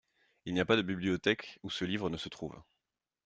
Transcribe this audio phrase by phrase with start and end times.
[0.45, 2.59] Il n’y a pas de bibliothèque où ce livre ne se trouve.